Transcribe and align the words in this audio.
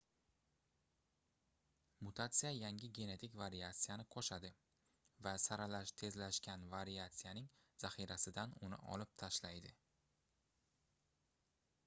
mutatsiya 2.05 2.51
yangi 2.53 2.87
genetik 2.99 3.33
variatsiyani 3.41 4.05
qoʻshadi 4.15 4.49
va 5.27 5.33
saralash 5.43 5.91
tezlashgan 6.01 6.65
variatsiyaning 6.71 7.49
zaxirasidan 7.85 8.55
uni 8.69 8.79
olib 8.95 9.11
tashlaydi 9.25 9.75